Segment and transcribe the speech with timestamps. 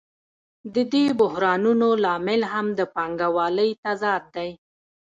[0.73, 4.49] د دې بحرانونو لامل هم د پانګوالۍ تضاد دی